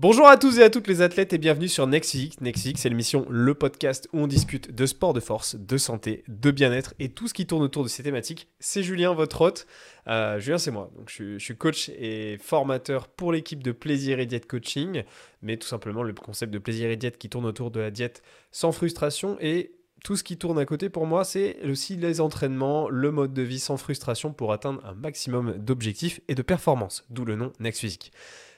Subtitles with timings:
[0.00, 2.40] Bonjour à tous et à toutes les athlètes et bienvenue sur NextX.
[2.40, 6.50] NextX, c'est l'émission, le podcast où on discute de sport de force, de santé, de
[6.50, 8.48] bien-être et tout ce qui tourne autour de ces thématiques.
[8.60, 9.66] C'est Julien, votre hôte.
[10.08, 10.90] Euh, Julien, c'est moi.
[11.06, 15.04] Je, suis coach et formateur pour l'équipe de Plaisir et Diète Coaching,
[15.42, 18.22] mais tout simplement le concept de Plaisir et Diète qui tourne autour de la diète
[18.52, 19.72] sans frustration et
[20.02, 23.42] tout ce qui tourne à côté pour moi, c'est aussi les entraînements, le mode de
[23.42, 27.80] vie sans frustration pour atteindre un maximum d'objectifs et de performances, d'où le nom Next
[27.80, 28.12] Physique.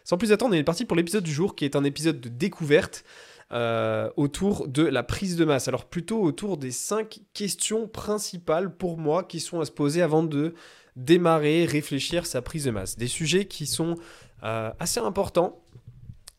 [0.04, 2.28] Sans plus attendre, on est parti pour l'épisode du jour qui est un épisode de
[2.28, 3.04] découverte
[3.52, 5.68] euh, autour de la prise de masse.
[5.68, 10.22] Alors plutôt autour des cinq questions principales pour moi qui sont à se poser avant
[10.22, 10.54] de
[10.96, 12.96] démarrer, réfléchir sa prise de masse.
[12.96, 13.96] Des sujets qui sont
[14.42, 15.62] euh, assez importants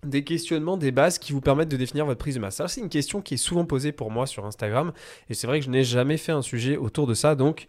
[0.05, 2.61] des questionnements, des bases qui vous permettent de définir votre prise de masse.
[2.67, 4.91] C'est une question qui est souvent posée pour moi sur Instagram,
[5.29, 7.67] et c'est vrai que je n'ai jamais fait un sujet autour de ça, donc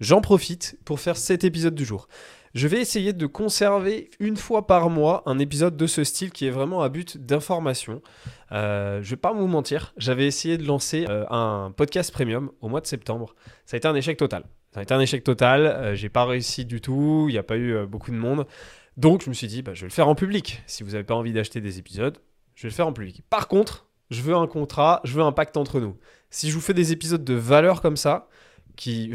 [0.00, 2.08] j'en profite pour faire cet épisode du jour.
[2.54, 6.46] Je vais essayer de conserver une fois par mois un épisode de ce style qui
[6.46, 8.00] est vraiment à but d'information.
[8.52, 12.68] Euh, je vais pas vous mentir, j'avais essayé de lancer euh, un podcast premium au
[12.68, 13.34] mois de septembre.
[13.66, 14.44] Ça a été un échec total.
[14.74, 15.66] Ça a été un échec total.
[15.66, 17.26] Euh, j'ai pas réussi du tout.
[17.28, 18.46] Il n'y a pas eu euh, beaucoup de monde.
[18.96, 20.62] Donc je me suis dit, bah, je vais le faire en public.
[20.66, 22.18] Si vous n'avez pas envie d'acheter des épisodes,
[22.54, 23.22] je vais le faire en public.
[23.30, 25.96] Par contre, je veux un contrat, je veux un pacte entre nous.
[26.30, 28.28] Si je vous fais des épisodes de valeur comme ça,
[28.76, 29.12] qui,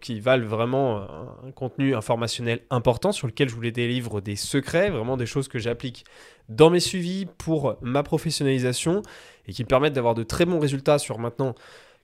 [0.00, 1.06] qui valent vraiment
[1.46, 5.48] un contenu informationnel important sur lequel je vous les délivre des secrets, vraiment des choses
[5.48, 6.04] que j'applique
[6.48, 9.02] dans mes suivis pour ma professionnalisation
[9.46, 11.54] et qui me permettent d'avoir de très bons résultats sur maintenant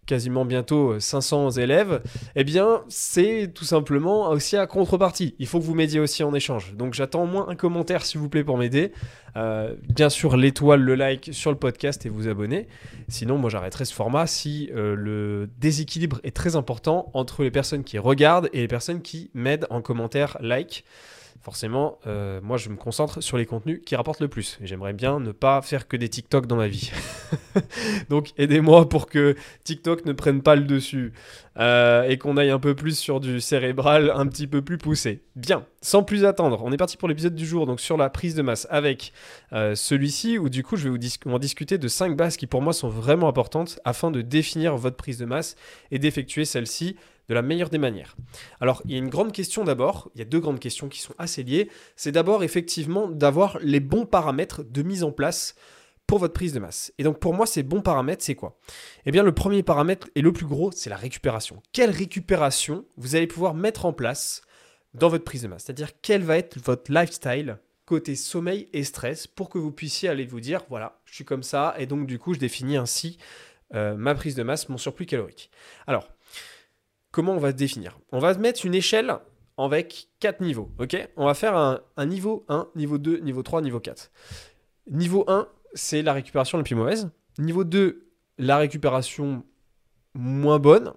[0.07, 2.03] quasiment bientôt 500 euh, élèves,
[2.35, 5.35] eh bien, c'est tout simplement aussi à contrepartie.
[5.39, 6.75] Il faut que vous m'aidiez aussi en échange.
[6.75, 8.93] Donc, j'attends au moins un commentaire, s'il vous plaît, pour m'aider.
[9.37, 12.69] Euh, bien sûr, l'étoile, le like sur le podcast et vous abonner.
[13.09, 17.85] Sinon, moi, j'arrêterai ce format si euh, le déséquilibre est très important entre les personnes
[17.85, 20.85] qui regardent et les personnes qui m'aident en commentaire, like
[21.47, 24.58] forcément, euh, moi je me concentre sur les contenus qui rapportent le plus.
[24.62, 26.90] J'aimerais bien ne pas faire que des TikTok dans ma vie.
[28.11, 31.12] Donc aidez-moi pour que TikTok ne prenne pas le dessus
[31.56, 35.23] euh, et qu'on aille un peu plus sur du cérébral un petit peu plus poussé.
[35.36, 38.35] Bien, sans plus attendre, on est parti pour l'épisode du jour, donc sur la prise
[38.35, 39.12] de masse avec
[39.52, 42.61] euh, celui-ci, où du coup je vais vous en discuter de 5 bases qui pour
[42.61, 45.55] moi sont vraiment importantes afin de définir votre prise de masse
[45.92, 46.96] et d'effectuer celle-ci
[47.29, 48.17] de la meilleure des manières.
[48.61, 51.01] Alors, il y a une grande question d'abord, il y a deux grandes questions qui
[51.01, 51.70] sont assez liées.
[51.97, 55.55] C'est d'abord effectivement d'avoir les bons paramètres de mise en place
[56.07, 56.92] pour votre prise de masse.
[56.98, 58.59] Et donc pour moi, ces bons paramètres, c'est quoi?
[59.07, 61.63] Eh bien, le premier paramètre et le plus gros, c'est la récupération.
[61.73, 64.42] Quelle récupération vous allez pouvoir mettre en place
[64.95, 65.65] dans votre prise de masse?
[65.65, 70.27] C'est-à-dire quel va être votre lifestyle côté sommeil et stress pour que vous puissiez aller
[70.27, 73.17] vous dire, voilà, je suis comme ça, et donc du coup, je définis ainsi
[73.75, 75.51] euh, ma prise de masse, mon surplus calorique.
[75.86, 76.09] Alors,
[77.17, 79.11] comment on va se définir On va mettre une échelle
[79.57, 80.71] avec quatre niveaux.
[80.79, 81.09] ok?
[81.17, 84.13] On va faire un, niveau 1, niveau 2, niveau 3, niveau 4.
[84.91, 87.09] Niveau 1, c'est la récupération la plus mauvaise.
[87.39, 88.07] Niveau 2,
[88.37, 89.45] la récupération
[90.13, 90.93] moins bonne.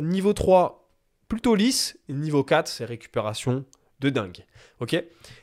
[0.00, 0.88] Niveau 3,
[1.26, 1.98] plutôt lisse.
[2.08, 3.64] niveau 4, c'est récupération
[3.98, 4.46] de dingue.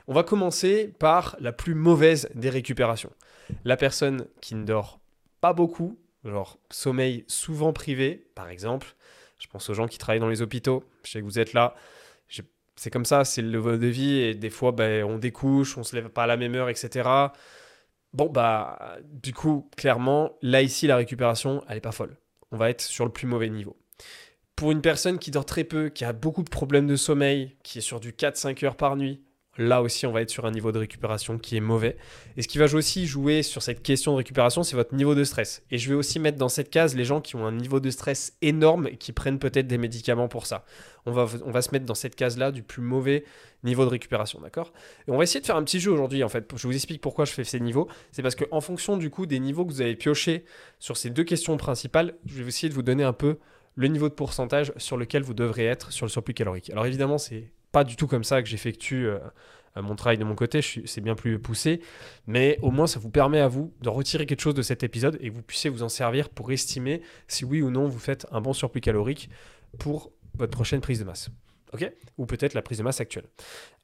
[0.07, 3.11] On va commencer par la plus mauvaise des récupérations.
[3.65, 5.01] La personne qui ne dort
[5.41, 8.95] pas beaucoup, genre sommeil souvent privé, par exemple,
[9.39, 10.83] je pense aux gens qui travaillent dans les hôpitaux.
[11.03, 11.75] Je sais que vous êtes là.
[12.79, 14.19] C'est comme ça, c'est le mode de vie.
[14.19, 17.09] Et des fois, ben, on découche, on se lève pas à la même heure, etc.
[18.13, 22.17] Bon, bah, du coup, clairement, là, ici, la récupération, elle n'est pas folle.
[22.51, 23.77] On va être sur le plus mauvais niveau.
[24.55, 27.79] Pour une personne qui dort très peu, qui a beaucoup de problèmes de sommeil, qui
[27.79, 29.23] est sur du 4-5 heures par nuit,
[29.57, 31.97] Là aussi, on va être sur un niveau de récupération qui est mauvais.
[32.35, 35.23] Et ce qui va aussi jouer sur cette question de récupération, c'est votre niveau de
[35.23, 35.63] stress.
[35.71, 37.89] Et je vais aussi mettre dans cette case les gens qui ont un niveau de
[37.89, 40.63] stress énorme et qui prennent peut-être des médicaments pour ça.
[41.05, 43.23] On va, se mettre dans cette case-là du plus mauvais
[43.63, 44.73] niveau de récupération, d'accord?
[45.07, 46.51] Et on va essayer de faire un petit jeu aujourd'hui, en fait.
[46.55, 47.87] Je vous explique pourquoi je fais ces niveaux.
[48.11, 50.43] C'est parce qu'en fonction du coup des niveaux que vous avez pioché
[50.79, 53.37] sur ces deux questions principales, je vais essayer de vous donner un peu
[53.75, 56.69] le niveau de pourcentage sur lequel vous devrez être sur le surplus calorique.
[56.71, 59.19] Alors évidemment, c'est pas du tout comme ça que j'effectue euh,
[59.81, 61.81] mon travail de mon côté, c'est bien plus poussé,
[62.25, 65.17] mais au moins ça vous permet à vous de retirer quelque chose de cet épisode
[65.21, 68.25] et que vous puissiez vous en servir pour estimer si oui ou non vous faites
[68.31, 69.29] un bon surplus calorique
[69.77, 71.29] pour votre prochaine prise de masse.
[71.73, 71.91] Ok?
[72.17, 73.25] Ou peut-être la prise de masse actuelle.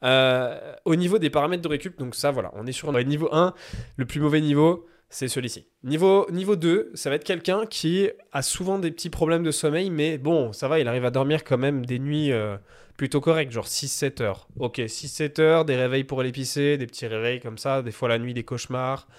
[0.03, 3.53] Euh, au niveau des paramètres de récup, donc ça voilà, on est sur niveau 1,
[3.97, 5.67] le plus mauvais niveau, c'est celui-ci.
[5.83, 9.89] Niveau, niveau 2, ça va être quelqu'un qui a souvent des petits problèmes de sommeil,
[9.89, 12.57] mais bon, ça va, il arrive à dormir quand même des nuits euh,
[13.03, 14.47] plutôt correctes, genre 6-7 heures.
[14.57, 18.17] Ok, 6-7 heures, des réveils pour l'épicer, des petits réveils comme ça, des fois la
[18.17, 19.09] nuit, des cauchemars.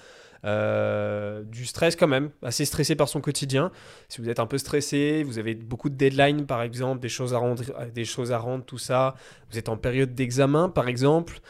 [0.47, 3.71] Euh, du stress quand même, assez stressé par son quotidien.
[4.09, 7.35] Si vous êtes un peu stressé, vous avez beaucoup de deadlines par exemple, des choses
[7.35, 9.17] à rendre, des choses à rendre, tout ça.
[9.51, 11.41] Vous êtes en période d'examen par exemple.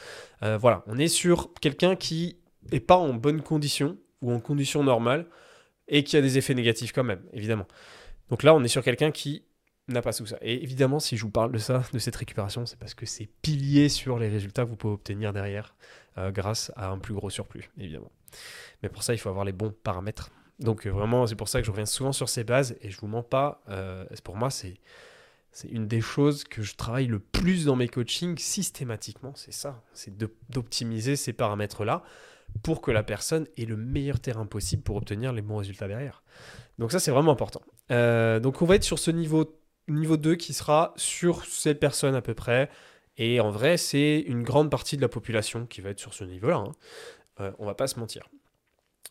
[0.43, 2.39] Euh, voilà, on est sur quelqu'un qui
[2.73, 5.27] est pas en bonne condition ou en condition normale
[5.87, 7.69] et qui a des effets négatifs quand même, évidemment.
[8.29, 9.45] Donc là, on est sur quelqu'un qui
[9.89, 10.37] n'a pas tout ça.
[10.41, 13.29] Et évidemment, si je vous parle de ça, de cette récupération, c'est parce que c'est
[13.43, 15.75] pilier sur les résultats que vous pouvez obtenir derrière
[16.17, 18.11] euh, grâce à un plus gros surplus, évidemment.
[18.83, 20.31] Mais pour ça, il faut avoir les bons paramètres.
[20.59, 22.99] Donc euh, vraiment, c'est pour ça que je reviens souvent sur ces bases et je
[22.99, 23.63] vous mens pas.
[23.69, 24.75] Euh, pour moi, c'est
[25.51, 29.33] c'est une des choses que je travaille le plus dans mes coachings systématiquement.
[29.37, 30.13] C'est ça, c'est
[30.51, 32.03] d'optimiser ces paramètres-là
[32.65, 36.25] pour que la personne ait le meilleur terrain possible pour obtenir les bons résultats derrière.
[36.81, 37.63] Donc ça, c'est vraiment important.
[37.89, 39.45] donc on va être sur ce niveau
[39.89, 42.71] niveau 2 qui sera sur cette personne à peu près.
[43.17, 46.25] Et en vrai, c'est une grande partie de la population qui va être sur ce
[46.25, 46.57] niveau-là.
[46.57, 46.73] Hein.
[47.41, 48.29] Euh, on va pas se mentir.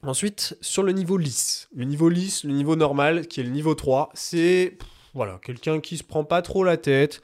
[0.02, 1.70] Ensuite, sur le niveau lisse.
[1.74, 4.78] Le niveau lisse, le niveau normal, qui est le niveau 3, c'est
[5.14, 7.22] voilà, quelqu'un qui se prend pas trop la tête,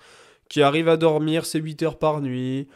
[0.48, 2.70] qui arrive à dormir ses 8 heures par nuit,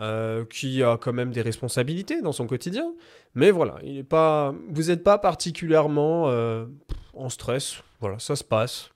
[0.00, 2.94] euh, qui a quand même des responsabilités dans son quotidien.
[3.34, 6.64] Mais voilà, il est pas, vous n'êtes pas particulièrement euh,
[7.12, 7.82] en stress.
[8.00, 8.90] Voilà, ça se passe.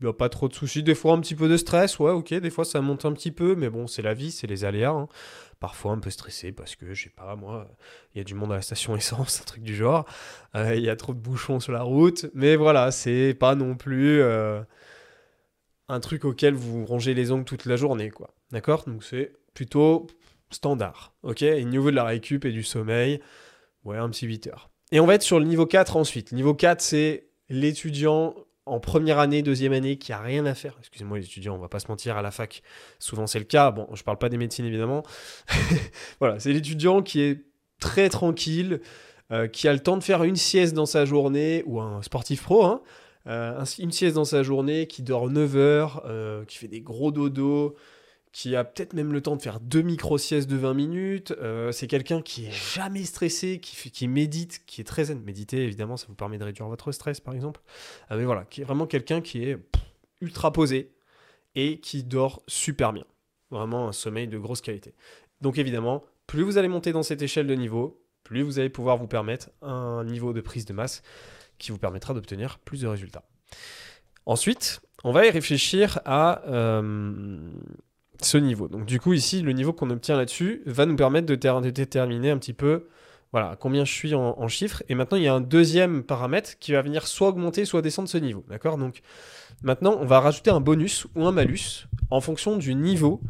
[0.00, 0.82] Il n'y a pas trop de soucis.
[0.82, 2.34] Des fois, un petit peu de stress, ouais, ok.
[2.34, 4.90] Des fois, ça monte un petit peu, mais bon, c'est la vie, c'est les aléas.
[4.90, 5.08] Hein.
[5.58, 7.66] Parfois, un peu stressé parce que, je sais pas, moi,
[8.14, 10.04] il y a du monde à la station essence, un truc du genre.
[10.54, 12.26] Euh, il y a trop de bouchons sur la route.
[12.34, 14.60] Mais voilà, c'est pas non plus euh,
[15.88, 18.34] un truc auquel vous rongez les ongles toute la journée, quoi.
[18.50, 18.84] D'accord?
[18.86, 20.08] Donc, c'est plutôt
[20.50, 21.40] standard, ok?
[21.40, 23.20] Et niveau de la récup et du sommeil,
[23.84, 24.70] ouais, un petit 8 heures.
[24.92, 26.32] Et on va être sur le niveau 4 ensuite.
[26.32, 28.34] Le niveau 4, c'est l'étudiant
[28.66, 30.76] en première année, deuxième année, qui a rien à faire.
[30.80, 32.62] Excusez-moi les étudiants, on va pas se mentir, à la fac,
[32.98, 33.70] souvent c'est le cas.
[33.70, 35.04] Bon, je parle pas des médecines évidemment.
[36.20, 37.44] voilà, c'est l'étudiant qui est
[37.78, 38.80] très tranquille,
[39.30, 42.42] euh, qui a le temps de faire une sieste dans sa journée, ou un sportif
[42.42, 42.82] pro, hein,
[43.28, 47.12] euh, une sieste dans sa journée, qui dort 9 heures, euh, qui fait des gros
[47.12, 47.76] dodos,
[48.36, 51.34] qui a peut-être même le temps de faire deux micro-siestes de 20 minutes.
[51.40, 55.22] Euh, c'est quelqu'un qui est jamais stressé, qui, médite, qui est très zen.
[55.22, 57.62] Méditer, évidemment, ça vous permet de réduire votre stress, par exemple.
[58.10, 59.56] Euh, mais voilà, qui est vraiment quelqu'un qui est
[60.20, 60.92] ultra posé
[61.54, 63.06] et qui dort super bien.
[63.50, 64.92] Vraiment un sommeil de grosse qualité.
[65.40, 68.98] Donc évidemment, plus vous allez monter dans cette échelle de niveau, plus vous allez pouvoir
[68.98, 71.00] vous permettre un niveau de prise de masse
[71.56, 73.24] qui vous permettra d'obtenir plus de résultats.
[74.26, 77.50] Ensuite, on va y réfléchir à euh,
[78.22, 78.68] ce niveau.
[78.68, 82.38] Donc du coup ici, le niveau qu'on obtient là-dessus va nous permettre de, déterminer un
[82.38, 82.88] petit peu
[83.32, 84.82] voilà, combien je suis en, chiffres.
[84.88, 88.08] Et maintenant, il y a un deuxième paramètre qui va venir soit augmenter, soit descendre
[88.08, 88.44] ce niveau.
[88.48, 88.78] D'accord?
[88.78, 89.02] Donc
[89.62, 93.20] maintenant, on va rajouter un bonus ou un malus en fonction du niveau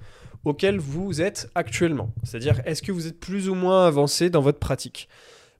[0.44, 2.12] auquel vous êtes actuellement.
[2.22, 5.08] C'est-à-dire, est-ce que vous êtes plus ou moins avancé dans votre pratique?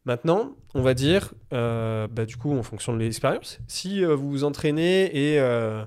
[0.05, 4.31] Maintenant, on va dire, euh, bah, du coup, en fonction de l'expérience, si euh, vous
[4.31, 5.40] vous entraînez et...
[5.40, 5.84] Euh,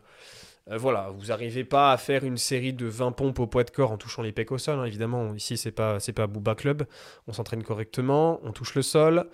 [0.70, 3.72] euh, voilà, vous n'arrivez pas à faire une série de 20 pompes au poids de
[3.72, 4.80] corps en touchant les pecs au sol.
[4.80, 6.84] Hein, évidemment, ici, c'est pas, c'est pas Booba Club.
[7.28, 9.28] On s'entraîne correctement, on touche le sol.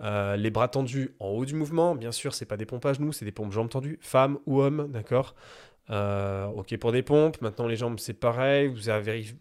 [0.00, 2.94] Euh, les bras tendus en haut du mouvement, bien sûr, c'est pas des pompes à
[2.94, 5.34] genoux, c'est des pompes jambes tendues, femme ou homme, d'accord
[5.90, 7.40] euh, Ok pour des pompes.
[7.40, 8.74] Maintenant, les jambes, c'est pareil.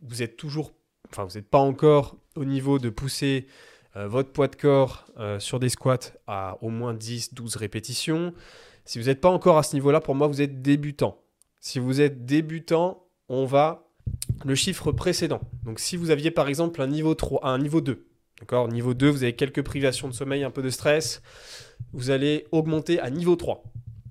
[0.02, 0.74] Vous êtes toujours,
[1.10, 3.48] enfin, vous n'êtes pas encore au niveau de pousser
[3.96, 5.08] votre poids de corps
[5.40, 8.34] sur des squats à au moins 10-12 répétitions.
[8.86, 11.18] Si vous n'êtes pas encore à ce niveau-là, pour moi, vous êtes débutant.
[11.60, 13.90] Si vous êtes débutant, on va
[14.46, 15.42] le chiffre précédent.
[15.64, 18.06] Donc si vous aviez par exemple un niveau 3, un niveau 2,
[18.40, 21.22] d'accord Niveau 2, vous avez quelques privations de sommeil, un peu de stress,
[21.94, 23.64] vous allez augmenter à niveau 3.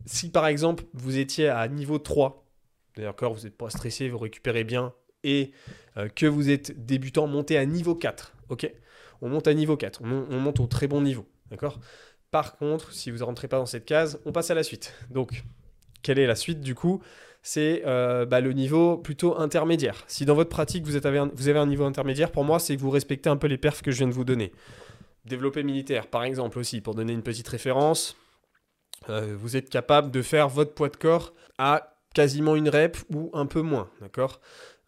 [0.07, 2.45] Si par exemple vous étiez à niveau 3,
[2.97, 4.93] d'accord, vous n'êtes pas stressé, vous récupérez bien,
[5.25, 5.53] et
[5.97, 8.73] euh, que vous êtes débutant, montez à niveau 4, ok?
[9.21, 11.81] On monte à niveau 4, on, on monte au très bon niveau, d'accord?
[12.31, 14.93] Par contre, si vous ne rentrez pas dans cette case, on passe à la suite.
[15.11, 15.45] Donc,
[16.03, 17.03] quelle est la suite du coup?
[17.43, 20.05] C'est euh, bah, le niveau plutôt intermédiaire.
[20.07, 23.31] Si dans votre pratique vous, avez un, niveau intermédiaire, pour moi, c'est que vous respectez
[23.31, 24.53] un peu les perfs que je viens de vous donner.
[25.25, 28.17] Développer militaire, par exemple, aussi, pour donner une petite référence,
[29.09, 33.31] euh, vous êtes capable de faire votre poids de corps à quasiment une rep ou
[33.35, 34.41] un peu moins, d'accord?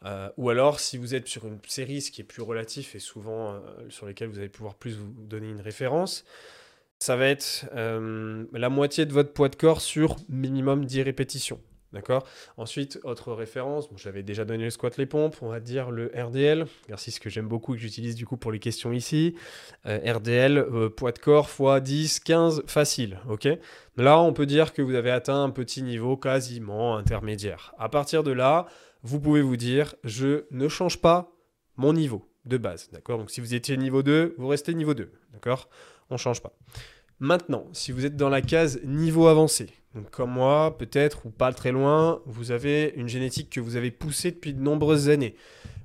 [0.06, 2.98] Euh, Ou alors, si vous êtes sur une série, ce qui est plus relatif et
[2.98, 6.24] souvent sur lesquels vous allez pouvoir plus vous donner une référence,
[6.98, 11.60] ça va être la moitié de votre poids de corps sur minimum 10 répétitions.
[11.92, 12.24] D'accord
[12.56, 16.66] Ensuite, autre référence, j'avais déjà donné le squat les pompes, on va dire le RDL,
[16.84, 19.34] exercice que j'aime beaucoup et que j'utilise du coup pour les questions ici.
[19.86, 23.48] Euh, RDL, euh, poids de corps x 10, 15, facile, ok
[23.96, 27.74] Là, on peut dire que vous avez atteint un petit niveau quasiment intermédiaire.
[27.76, 28.66] À partir de là,
[29.02, 31.32] vous pouvez vous dire, je ne change pas
[31.76, 35.10] mon niveau de base, d'accord Donc si vous étiez niveau 2, vous restez niveau 2,
[35.32, 35.68] d'accord
[36.08, 36.52] On ne change pas.
[37.18, 41.52] Maintenant, si vous êtes dans la case niveau avancé, donc comme moi, peut-être, ou pas
[41.52, 45.34] très loin, vous avez une génétique que vous avez poussée depuis de nombreuses années.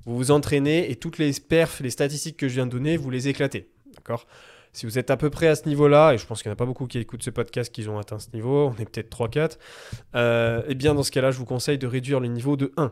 [0.06, 3.10] Vous vous entraînez et toutes les perfs, les statistiques que je viens de donner, vous
[3.10, 3.68] les éclatez.
[3.96, 4.28] D'accord?
[4.74, 6.54] Si vous êtes à peu près à ce niveau-là, et je pense qu'il n'y en
[6.54, 9.10] a pas beaucoup qui écoutent ce podcast qui ont atteint ce niveau, on est peut-être
[9.10, 9.58] 3-4,
[10.16, 12.92] euh, eh bien dans ce cas-là, je vous conseille de réduire le niveau de 1.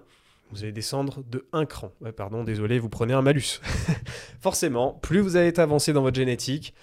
[0.52, 1.92] Vous allez descendre de 1 cran.
[2.16, 3.60] pardon, désolé, vous prenez un malus.
[4.40, 6.74] Forcément, plus vous allez avancé dans votre génétique,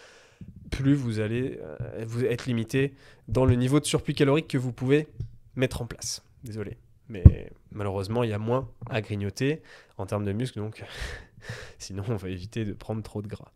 [0.70, 2.94] plus vous allez euh, vous être limité
[3.28, 5.08] dans le niveau de surplus calorique que vous pouvez
[5.56, 6.22] mettre en place.
[6.44, 6.78] Désolé.
[7.08, 9.62] Mais malheureusement, il y a moins à grignoter
[9.98, 10.84] en termes de muscles, donc
[11.78, 13.52] sinon on va éviter de prendre trop de gras.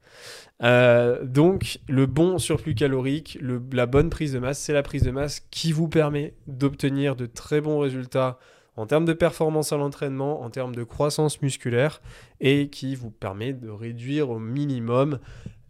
[0.63, 3.39] Euh, donc le bon surplus calorique,
[3.73, 7.27] la bonne prise de masse, c'est la prise de masse qui vous permet d'obtenir de
[7.27, 8.39] très bons résultats
[8.77, 12.03] en termes de performance à l'entraînement, en termes de croissance musculaire,
[12.41, 15.21] et qui vous permet de réduire au minimum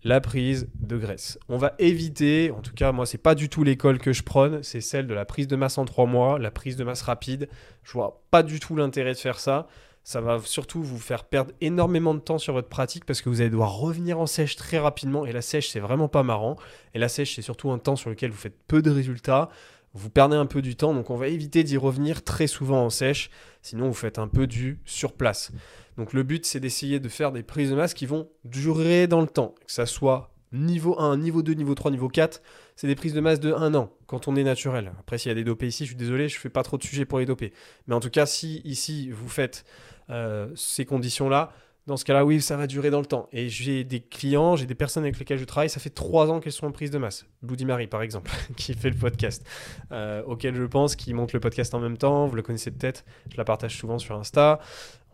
[0.05, 1.39] la prise de graisse.
[1.49, 4.63] On va éviter, en tout cas moi c'est pas du tout l'école que je prône,
[4.63, 7.49] c'est celle de la prise de masse en trois mois, la prise de masse rapide.
[7.83, 9.67] Je vois pas du tout l'intérêt de faire ça.
[10.07, 13.41] Ça va surtout vous faire perdre énormément de temps sur votre pratique parce que vous
[13.41, 16.57] allez devoir revenir en sèche très rapidement et la sèche c'est vraiment pas marrant.
[16.93, 19.49] Et la sèche c'est surtout un temps sur lequel vous faites peu de résultats.
[19.95, 22.91] Vous perdez un peu du temps donc on va éviter d'y revenir très souvent en
[22.91, 23.31] sèche.
[23.63, 25.53] Sinon vous faites un peu du sur place.
[25.97, 29.21] Donc le but, c'est d'essayer de faire des prises de masse qui vont durer dans
[29.21, 32.41] le temps, que ça soit niveau 1, niveau 2, niveau 3, niveau 4,
[32.77, 34.93] c'est des prises de masse de 1 an quand on est naturel.
[35.01, 36.79] Après, s'il y a des dopés ici, je suis désolé, je ne fais pas trop
[36.79, 37.53] de sujets pour les dopés.
[37.87, 39.65] Mais en tout cas, si ici vous faites
[40.11, 41.53] euh, ces conditions-là,
[41.87, 43.29] dans ce cas-là, oui, ça va durer dans le temps.
[43.31, 46.41] Et j'ai des clients, j'ai des personnes avec lesquelles je travaille, ça fait trois ans
[46.41, 47.27] qu'elles sont en prise de masse.
[47.43, 49.47] Bloody Mary, par exemple, qui fait le podcast,
[49.93, 52.27] euh, auquel je pense, qui monte le podcast en même temps.
[52.27, 54.61] Vous le connaissez peut-être, je la partage souvent sur Insta.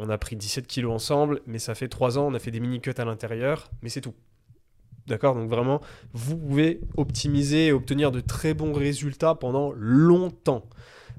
[0.03, 2.59] On a pris 17 kilos ensemble, mais ça fait trois ans, on a fait des
[2.59, 4.15] mini-cuts à l'intérieur, mais c'est tout.
[5.07, 5.35] D'accord?
[5.35, 5.83] Donc vraiment,
[6.15, 10.65] vous pouvez optimiser et obtenir de très bons résultats pendant longtemps.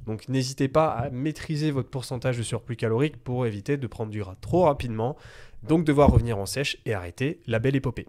[0.07, 4.19] Donc n'hésitez pas à maîtriser votre pourcentage de surplus calorique pour éviter de prendre du
[4.19, 5.15] gras trop rapidement,
[5.61, 8.07] donc devoir revenir en sèche et arrêter la belle épopée.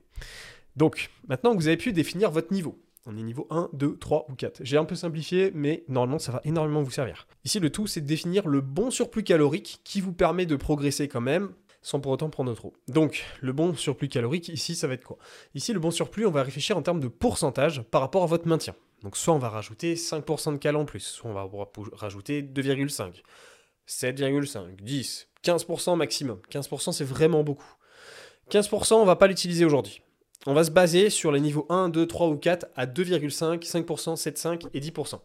[0.76, 4.26] Donc maintenant que vous avez pu définir votre niveau, on est niveau 1, 2, 3
[4.28, 4.60] ou 4.
[4.62, 7.26] J'ai un peu simplifié, mais normalement ça va énormément vous servir.
[7.44, 11.08] Ici le tout c'est de définir le bon surplus calorique qui vous permet de progresser
[11.08, 11.52] quand même
[11.84, 12.72] sans pour autant prendre trop.
[12.86, 15.18] Donc, le bon surplus calorique, ici, ça va être quoi?
[15.56, 18.46] Ici, le bon surplus, on va réfléchir en termes de pourcentage par rapport à votre
[18.46, 18.76] maintien.
[19.02, 21.48] Donc soit on va rajouter 5% de cal en plus, soit on va
[21.92, 23.22] rajouter 2,5,
[23.88, 26.38] 7,5, 10, 15% maximum.
[26.50, 27.74] 15% c'est vraiment beaucoup.
[28.50, 30.02] 15% on va pas l'utiliser aujourd'hui.
[30.44, 34.16] On va se baser sur les niveaux 1, 2, 3 ou 4 à 2,5, 5%,
[34.16, 35.20] 7,5 et 10%.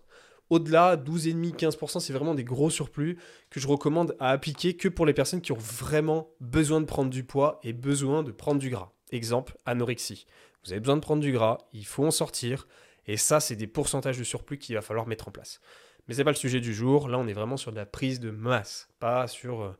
[0.51, 3.17] Au-delà, 12,5%, 15%, c'est vraiment des gros surplus
[3.50, 7.09] que je recommande à appliquer que pour les personnes qui ont vraiment besoin de prendre
[7.09, 8.91] du poids et besoin de prendre du gras.
[9.12, 10.27] Exemple, anorexie.
[10.63, 12.67] Vous avez besoin de prendre du gras, il faut en sortir.
[13.07, 15.62] Et ça, c'est des pourcentages de surplus qu'il va falloir mettre en place.
[16.07, 17.09] Mais ce n'est pas le sujet du jour.
[17.09, 19.71] Là, on est vraiment sur de la prise de masse, pas sur euh,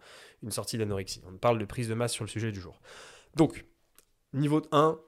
[0.42, 1.22] une sortie d'anorexie.
[1.28, 2.82] On parle de prise de masse sur le sujet du jour.
[3.36, 3.66] Donc,
[4.34, 5.00] niveau 1,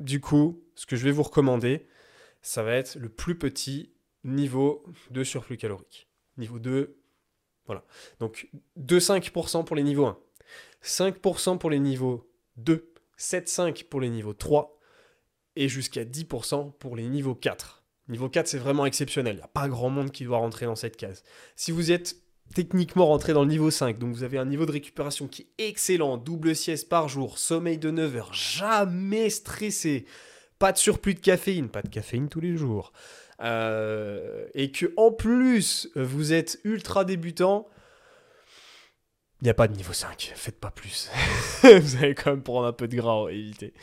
[0.00, 1.86] du coup, ce que je vais vous recommander,
[2.42, 3.92] ça va être le plus petit
[4.24, 6.08] niveau de surplus calorique.
[6.36, 6.98] Niveau 2,
[7.66, 7.84] voilà.
[8.20, 8.48] Donc
[8.78, 10.18] 2,5% pour les niveaux 1,
[10.82, 14.78] 5% pour les niveaux 2, 7,5% pour les niveaux 3
[15.56, 17.84] et jusqu'à 10% pour les niveaux 4.
[18.08, 19.34] Niveau 4, c'est vraiment exceptionnel.
[19.34, 21.22] Il n'y a pas grand monde qui doit rentrer dans cette case.
[21.56, 22.16] Si vous êtes
[22.54, 25.68] techniquement rentré dans le niveau 5, donc vous avez un niveau de récupération qui est
[25.68, 30.06] excellent, double sieste par jour, sommeil de 9 heures, jamais stressé,
[30.58, 32.92] pas de surplus de caféine, pas de caféine tous les jours,
[33.42, 37.68] euh, et que en plus vous êtes ultra débutant,
[39.44, 41.10] il n'y a pas de niveau 5, faites pas plus.
[41.62, 43.74] vous allez quand même prendre un peu de gras, éviter.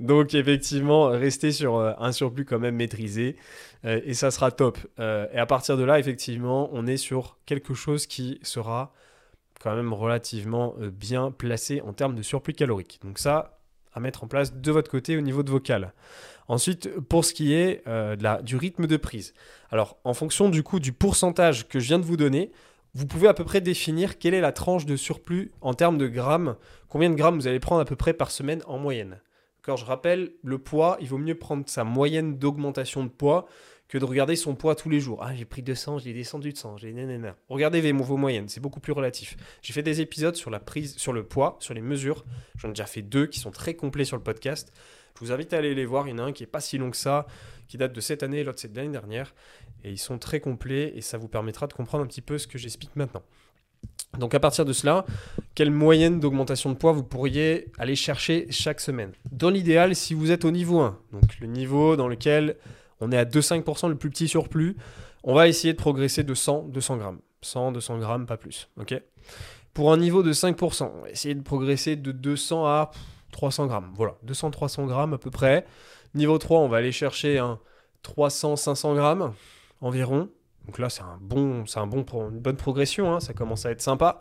[0.00, 3.36] Donc effectivement, restez sur euh, un surplus quand même maîtrisé
[3.84, 4.78] euh, et ça sera top.
[4.98, 8.94] et à partir de là, effectivement, on est sur quelque chose qui sera
[9.60, 12.98] quand même relativement bien placé en termes de surplus calorique.
[13.02, 13.58] Donc ça,
[13.94, 15.92] à mettre en place de votre côté au niveau de vocal.
[16.48, 19.32] Ensuite, pour ce qui est euh, de la, du rythme de prise.
[19.70, 22.52] Alors, en fonction du coup du pourcentage que je viens de vous donner,
[22.94, 26.06] vous pouvez à peu près définir quelle est la tranche de surplus en termes de
[26.06, 26.56] grammes,
[26.88, 29.20] combien de grammes vous allez prendre à peu près par semaine en moyenne?
[29.62, 33.46] Quand je rappelle, le poids, il vaut mieux prendre sa moyenne d'augmentation de poids
[33.88, 35.22] que de regarder son poids tous les jours.
[35.22, 37.36] Ah, j'ai pris 200, j'ai descendu de 100, j'ai nanana.
[37.48, 39.36] Regardez vos, moyennes, c'est beaucoup plus relatif.
[39.62, 42.24] J'ai fait des épisodes sur la prise, sur le poids, sur les mesures.
[42.56, 44.72] J'en ai déjà fait deux qui sont très complets sur le podcast.
[45.14, 46.08] Je vous invite à aller les voir.
[46.08, 47.26] Il y en a un qui est pas si long que ça,
[47.68, 49.34] qui date de cette année, l'autre c'est de l'année dernière.
[49.84, 52.46] Et ils sont très complets et ça vous permettra de comprendre un petit peu ce
[52.46, 53.22] que j'explique maintenant.
[54.18, 55.04] Donc à partir de cela,
[55.54, 59.12] quelle moyenne d'augmentation de poids vous pourriez aller chercher chaque semaine?
[59.30, 62.56] Dans l'idéal, si vous êtes au niveau 1, donc le niveau dans lequel
[63.00, 64.76] on est à 2,5% le plus petit surplus,
[65.24, 67.18] on va essayer de progresser de 100, 200 grammes.
[67.42, 68.68] 100, 200 grammes, pas plus.
[69.74, 72.90] Pour un niveau de 5%, on essayer de progresser de 200 à
[73.32, 73.92] 300 grammes.
[73.96, 75.66] Voilà, 200-300 grammes à peu près.
[76.14, 77.58] Niveau 3, on va aller chercher un
[78.04, 79.32] 300-500 grammes
[79.80, 80.28] environ.
[80.66, 83.20] Donc là, c'est un bon, c'est une bonne progression, hein.
[83.20, 84.20] ça commence à être sympa.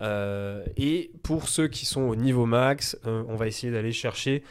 [0.00, 4.42] Euh, et pour ceux qui sont au niveau max, euh, on va essayer d'aller chercher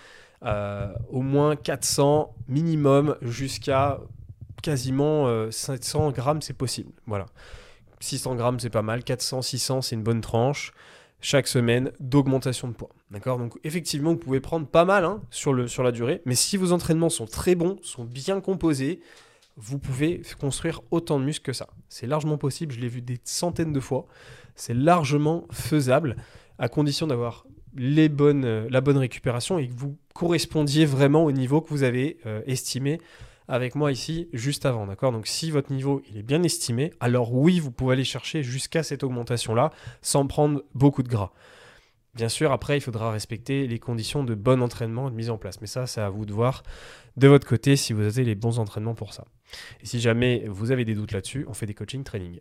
[0.44, 4.00] euh, au moins 400 minimum jusqu'à
[4.62, 6.92] quasiment 700 grammes, c'est possible.
[7.08, 7.26] Voilà.
[8.00, 9.04] 600 grammes, c'est pas mal.
[9.04, 10.74] 400, 600, c'est une bonne tranche
[11.22, 12.90] chaque semaine d'augmentation de poids.
[13.12, 13.38] D'accord?
[13.38, 16.72] Donc effectivement, vous pouvez prendre pas mal hein, sur, le, la durée, mais si vos
[16.72, 19.00] entraînements sont très bons, sont bien composés,
[19.58, 21.68] vous pouvez construire autant de muscles que ça.
[21.90, 24.08] C'est largement possible, je l'ai vu des centaines de fois.
[24.56, 26.16] C'est largement faisable,
[26.58, 27.46] à condition d'avoir
[27.80, 32.42] euh, la bonne récupération et que vous correspondiez vraiment au niveau que vous avez euh,
[32.46, 33.00] estimé
[33.52, 35.12] avec moi ici juste avant, d'accord?
[35.12, 38.82] Donc si votre niveau il est bien estimé, alors oui, vous pouvez aller chercher jusqu'à
[38.82, 41.32] cette augmentation-là sans prendre beaucoup de gras.
[42.14, 45.38] Bien sûr, après, il faudra respecter les conditions de bon entraînement et de mise en
[45.38, 45.62] place.
[45.62, 46.64] Mais ça, c'est à vous de voir
[47.16, 49.24] de votre côté si vous avez les bons entraînements pour ça.
[49.82, 52.40] Et si jamais vous avez des doutes là-dessus, on fait des coaching training.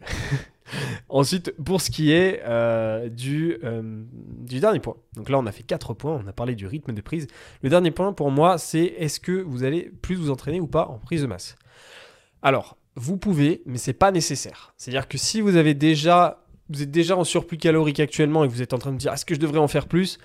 [1.09, 4.97] Ensuite, pour ce qui est euh, du, euh, du dernier point.
[5.15, 7.29] Donc là, on a fait quatre points, on a parlé du rythme de prise.
[7.62, 10.87] Le dernier point pour moi, c'est est-ce que vous allez plus vous entraîner ou pas
[10.87, 11.55] en prise de masse?
[12.43, 14.75] Alors, vous pouvez, mais c'est pas nécessaire.
[14.77, 18.62] C'est-à-dire que si vous avez déjà vous êtes déjà en surplus calorique actuellement et vous
[18.62, 20.19] êtes en train de dire est-ce que je devrais en faire plus?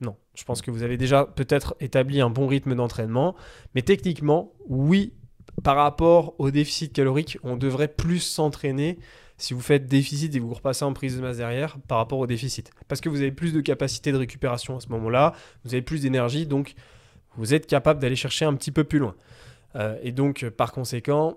[0.00, 3.36] Non, je pense que vous avez déjà peut-être établi un bon rythme d'entraînement,
[3.74, 5.12] mais techniquement, oui,
[5.62, 8.98] par rapport au déficit calorique, on devrait plus s'entraîner
[9.36, 12.26] si vous faites déficit et vous repassez en prise de masse derrière par rapport au
[12.26, 12.70] déficit.
[12.88, 16.02] Parce que vous avez plus de capacité de récupération à ce moment-là, vous avez plus
[16.02, 16.74] d'énergie, donc
[17.36, 19.14] vous êtes capable d'aller chercher un petit peu plus loin.
[19.76, 21.36] Euh, et donc, par conséquent,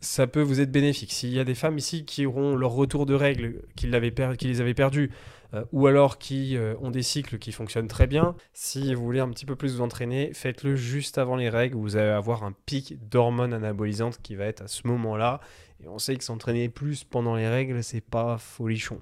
[0.00, 1.12] ça peut vous être bénéfique.
[1.12, 3.90] S'il y a des femmes ici qui auront leur retour de règles, qui,
[4.38, 5.10] qui les avaient perdus,
[5.54, 9.20] euh, ou alors qui euh, ont des cycles qui fonctionnent très bien, si vous voulez
[9.20, 11.76] un petit peu plus vous entraîner, faites-le juste avant les règles.
[11.76, 15.40] Vous allez avoir un pic d'hormones anabolisantes qui va être à ce moment-là.
[15.82, 19.00] Et on sait que s'entraîner plus pendant les règles, c'est pas folichon.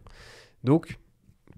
[0.64, 0.98] Donc,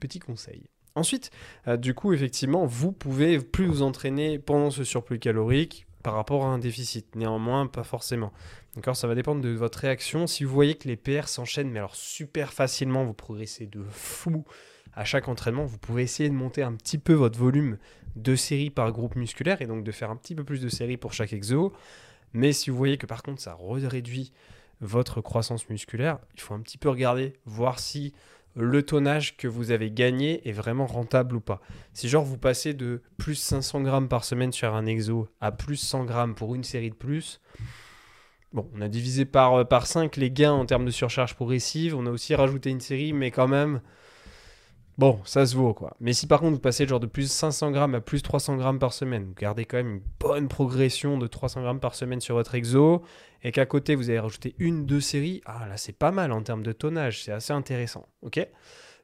[0.00, 0.64] petit conseil.
[0.94, 1.30] Ensuite,
[1.68, 6.44] euh, du coup, effectivement, vous pouvez plus vous entraîner pendant ce surplus calorique par rapport
[6.44, 7.16] à un déficit.
[7.16, 8.32] Néanmoins, pas forcément.
[8.76, 10.28] D'accord Ça va dépendre de votre réaction.
[10.28, 14.44] Si vous voyez que les PR s'enchaînent, mais alors super facilement, vous progressez de fou
[14.94, 17.76] à chaque entraînement, vous pouvez essayer de monter un petit peu votre volume
[18.14, 20.96] de séries par groupe musculaire et donc de faire un petit peu plus de séries
[20.96, 21.72] pour chaque exo.
[22.32, 24.32] Mais si vous voyez que par contre ça réduit
[24.80, 28.14] votre croissance musculaire, il faut un petit peu regarder, voir si
[28.56, 31.60] le tonnage que vous avez gagné est vraiment rentable ou pas.
[31.92, 35.76] Si genre vous passez de plus 500 grammes par semaine sur un exo à plus
[35.76, 37.40] 100 grammes pour une série de plus,
[38.52, 41.94] Bon, on a divisé par, euh, par 5 les gains en termes de surcharge progressive.
[41.94, 43.82] On a aussi rajouté une série, mais quand même,
[44.98, 45.96] bon, ça se vaut quoi.
[46.00, 48.78] Mais si par contre vous passez genre de plus 500 grammes à plus 300 grammes
[48.78, 52.34] par semaine, vous gardez quand même une bonne progression de 300 grammes par semaine sur
[52.34, 53.02] votre exo,
[53.42, 56.42] et qu'à côté vous avez rajouté une, deux séries, ah là c'est pas mal en
[56.42, 58.06] termes de tonnage, c'est assez intéressant.
[58.22, 58.46] Ok?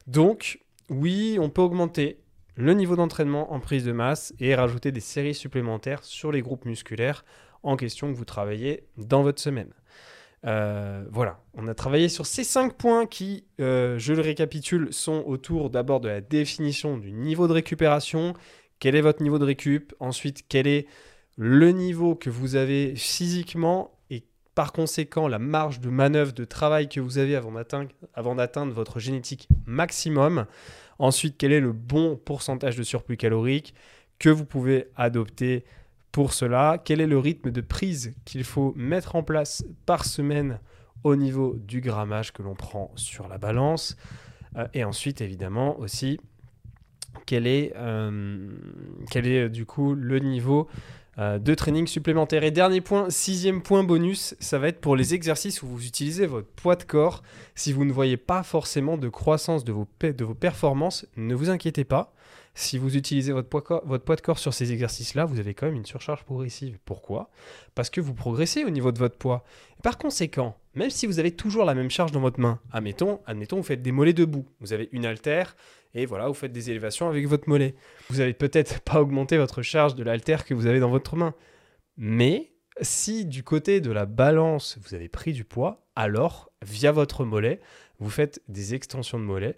[0.07, 2.19] Donc, oui, on peut augmenter
[2.55, 6.65] le niveau d'entraînement en prise de masse et rajouter des séries supplémentaires sur les groupes
[6.65, 7.25] musculaires
[7.63, 9.73] en question que vous travaillez dans votre semaine.
[10.45, 15.23] Euh, voilà, on a travaillé sur ces cinq points qui, euh, je le récapitule, sont
[15.25, 18.33] autour d'abord de la définition du niveau de récupération.
[18.79, 19.93] Quel est votre niveau de récup?
[19.99, 20.87] Ensuite, quel est
[21.37, 23.91] le niveau que vous avez physiquement?
[24.09, 28.99] Et par conséquent la marge de manœuvre de travail que vous avez avant d'atteindre votre
[28.99, 30.45] génétique maximum.
[30.99, 33.73] Ensuite, quel est le bon pourcentage de surplus calorique
[34.19, 35.63] que vous pouvez adopter
[36.13, 40.59] pour cela, quel est le rythme de prise qu'il faut mettre en place par semaine
[41.03, 43.97] au niveau du grammage que l'on prend sur la balance
[44.55, 46.19] euh, Et ensuite, évidemment, aussi,
[47.25, 48.47] quel est, euh,
[49.11, 50.67] est du coup le niveau
[51.17, 52.43] euh, de training supplémentaire?
[52.43, 56.27] Et dernier point, sixième point bonus, ça va être pour les exercices où vous utilisez
[56.27, 57.23] votre poids de corps.
[57.55, 62.13] Si vous ne voyez pas forcément de croissance de vos performances, ne vous inquiétez pas.
[62.55, 65.85] Si vous utilisez votre poids, de corps sur ces exercices-là, vous avez quand même une
[65.85, 66.77] surcharge progressive.
[66.85, 67.31] Pourquoi?
[67.73, 69.43] Parce que vous progressez au niveau de votre poids.
[69.81, 73.57] par conséquent, même si vous avez toujours la même charge dans votre main, admettons, admettons
[73.57, 75.55] vous faites des mollets debout, vous avez une haltère
[75.95, 77.75] et voilà, vous faites des élévations avec votre mollet.
[78.09, 81.33] Vous n'avez peut-être pas augmenté votre charge de l'haltère que vous avez dans votre main.
[81.97, 87.25] Mais si du côté de la balance, vous avez pris du poids, alors via votre
[87.25, 87.61] mollet,
[87.99, 89.57] vous faites des extensions de mollet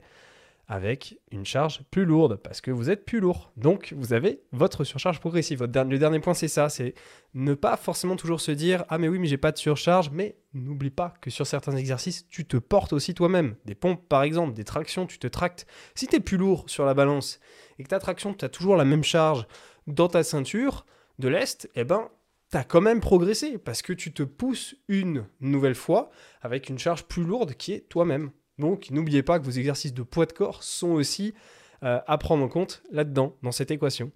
[0.67, 3.51] avec une charge plus lourde parce que vous êtes plus lourd.
[3.55, 5.63] Donc vous avez votre surcharge progressive.
[5.63, 6.95] Le dernier point c'est ça, c'est
[7.33, 10.37] ne pas forcément toujours se dire ah mais oui mais j'ai pas de surcharge, mais
[10.53, 13.55] n'oublie pas que sur certains exercices tu te portes aussi toi-même.
[13.65, 15.67] Des pompes par exemple, des tractions, tu te tractes.
[15.93, 17.39] Si tu es plus lourd sur la balance
[17.77, 19.47] et que ta traction tu as toujours la même charge
[19.87, 20.85] dans ta ceinture
[21.19, 22.09] de l'est, eh ben
[22.51, 26.09] tu as quand même progressé parce que tu te pousses une nouvelle fois
[26.41, 28.31] avec une charge plus lourde qui est toi-même.
[28.59, 31.33] Donc n'oubliez pas que vos exercices de poids de corps sont aussi
[31.83, 34.11] euh, à prendre en compte là-dedans, dans cette équation.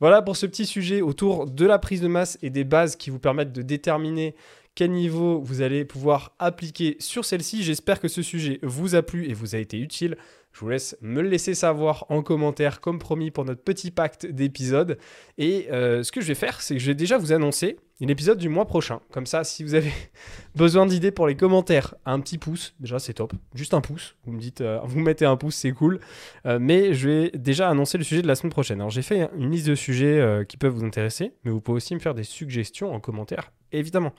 [0.00, 3.10] Voilà pour ce petit sujet autour de la prise de masse et des bases qui
[3.10, 4.34] vous permettent de déterminer
[4.74, 7.62] quel niveau vous allez pouvoir appliquer sur celle-ci.
[7.62, 10.16] J'espère que ce sujet vous a plu et vous a été utile.
[10.54, 14.24] Je vous laisse me le laisser savoir en commentaire, comme promis pour notre petit pacte
[14.24, 14.98] d'épisodes.
[15.36, 18.38] Et euh, ce que je vais faire, c'est que je vais déjà vous annoncer l'épisode
[18.38, 19.00] du mois prochain.
[19.10, 19.92] Comme ça, si vous avez
[20.54, 23.32] besoin d'idées pour les commentaires, un petit pouce, déjà c'est top.
[23.56, 24.14] Juste un pouce.
[24.26, 25.98] Vous me dites, euh, vous mettez un pouce, c'est cool.
[26.46, 28.80] Euh, mais je vais déjà annoncer le sujet de la semaine prochaine.
[28.80, 31.96] Alors j'ai fait une liste de sujets qui peuvent vous intéresser, mais vous pouvez aussi
[31.96, 34.12] me faire des suggestions en commentaire, évidemment.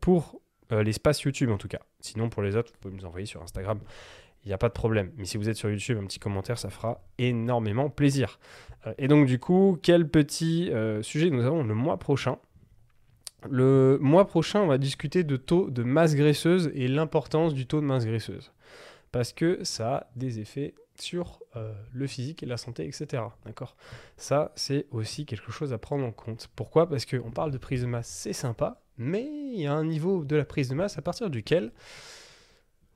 [0.00, 0.40] pour
[0.70, 1.80] l'espace YouTube en tout cas.
[2.00, 3.80] Sinon, pour les autres, vous pouvez me les envoyer sur Instagram
[4.44, 5.12] il n'y a pas de problème.
[5.16, 8.38] Mais si vous êtes sur YouTube, un petit commentaire, ça fera énormément plaisir.
[8.86, 12.38] Euh, et donc du coup, quel petit euh, sujet nous avons le mois prochain?
[13.48, 17.80] Le mois prochain, on va discuter de taux de masse graisseuse et l'importance du taux
[17.80, 18.52] de masse graisseuse.
[19.12, 23.22] Parce que ça a des effets sur euh, le physique et la santé, etc.
[23.44, 23.76] D'accord?
[24.16, 26.48] Ça, c'est aussi quelque chose à prendre en compte.
[26.54, 26.88] Pourquoi?
[26.88, 30.24] Parce qu'on parle de prise de masse, c'est sympa, mais il y a un niveau
[30.24, 31.72] de la prise de masse à partir duquel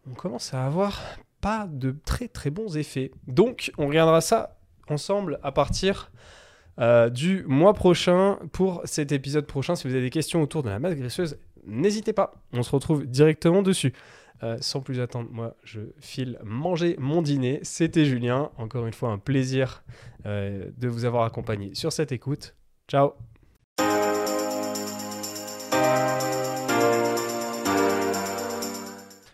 [0.06, 1.00] on commence à avoir
[1.44, 3.10] pas de très très bons effets.
[3.26, 4.56] Donc on regardera ça
[4.88, 6.10] ensemble à partir
[6.80, 9.76] euh, du mois prochain pour cet épisode prochain.
[9.76, 13.04] Si vous avez des questions autour de la masse graisseuse, n'hésitez pas, on se retrouve
[13.04, 13.92] directement dessus.
[14.42, 17.60] Euh, sans plus attendre, moi je file manger mon dîner.
[17.62, 19.84] C'était Julien, encore une fois un plaisir
[20.24, 22.54] euh, de vous avoir accompagné sur cette écoute.
[22.88, 23.12] Ciao